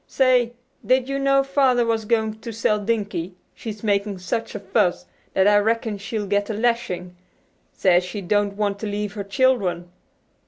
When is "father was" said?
1.43-2.05